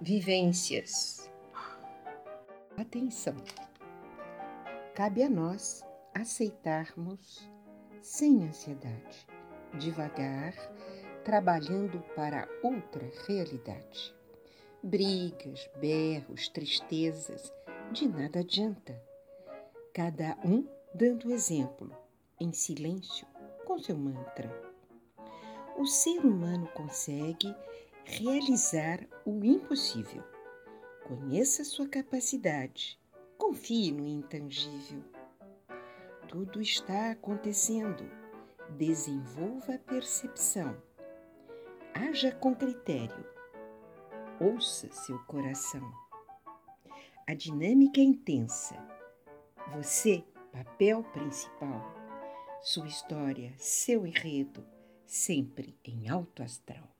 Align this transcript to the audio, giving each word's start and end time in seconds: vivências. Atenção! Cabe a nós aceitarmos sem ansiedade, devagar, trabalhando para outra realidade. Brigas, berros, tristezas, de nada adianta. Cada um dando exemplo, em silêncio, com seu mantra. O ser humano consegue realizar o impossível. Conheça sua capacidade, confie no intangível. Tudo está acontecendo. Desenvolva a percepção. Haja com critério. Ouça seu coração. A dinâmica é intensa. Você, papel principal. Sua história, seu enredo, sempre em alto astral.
vivências. 0.00 1.30
Atenção! 2.74 3.36
Cabe 4.94 5.22
a 5.22 5.28
nós 5.28 5.84
aceitarmos 6.14 7.46
sem 8.00 8.44
ansiedade, 8.44 9.26
devagar, 9.78 10.54
trabalhando 11.22 12.00
para 12.16 12.48
outra 12.62 13.06
realidade. 13.28 14.14
Brigas, 14.82 15.68
berros, 15.76 16.48
tristezas, 16.48 17.52
de 17.92 18.08
nada 18.08 18.40
adianta. 18.40 18.98
Cada 19.92 20.38
um 20.42 20.66
dando 20.94 21.30
exemplo, 21.30 21.94
em 22.40 22.54
silêncio, 22.54 23.26
com 23.66 23.78
seu 23.78 23.98
mantra. 23.98 24.50
O 25.76 25.84
ser 25.84 26.20
humano 26.20 26.66
consegue 26.68 27.54
realizar 28.04 29.06
o 29.24 29.44
impossível. 29.44 30.22
Conheça 31.06 31.64
sua 31.64 31.88
capacidade, 31.88 33.00
confie 33.36 33.92
no 33.92 34.06
intangível. 34.06 35.02
Tudo 36.28 36.60
está 36.60 37.10
acontecendo. 37.10 38.08
Desenvolva 38.76 39.74
a 39.74 39.78
percepção. 39.78 40.80
Haja 41.92 42.30
com 42.30 42.54
critério. 42.54 43.26
Ouça 44.38 44.88
seu 44.92 45.18
coração. 45.24 45.82
A 47.26 47.34
dinâmica 47.34 48.00
é 48.00 48.04
intensa. 48.04 48.76
Você, 49.72 50.24
papel 50.52 51.02
principal. 51.12 51.94
Sua 52.62 52.86
história, 52.86 53.52
seu 53.56 54.06
enredo, 54.06 54.64
sempre 55.06 55.78
em 55.84 56.08
alto 56.08 56.42
astral. 56.42 56.90